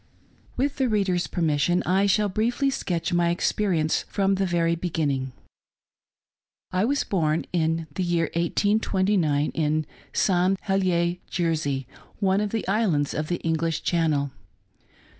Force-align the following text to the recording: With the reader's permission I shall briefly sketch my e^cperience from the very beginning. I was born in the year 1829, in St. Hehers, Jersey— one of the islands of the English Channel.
With 0.57 0.77
the 0.77 0.89
reader's 0.89 1.27
permission 1.27 1.83
I 1.85 2.07
shall 2.07 2.27
briefly 2.27 2.71
sketch 2.71 3.13
my 3.13 3.31
e^cperience 3.35 4.03
from 4.05 4.33
the 4.33 4.47
very 4.47 4.73
beginning. 4.75 5.31
I 6.71 6.85
was 6.85 7.03
born 7.03 7.45
in 7.53 7.85
the 7.93 8.01
year 8.01 8.31
1829, 8.35 9.51
in 9.53 9.85
St. 10.11 10.57
Hehers, 10.63 11.17
Jersey— 11.29 11.85
one 12.29 12.41
of 12.41 12.49
the 12.49 12.67
islands 12.67 13.13
of 13.13 13.27
the 13.27 13.37
English 13.41 13.83
Channel. 13.83 14.31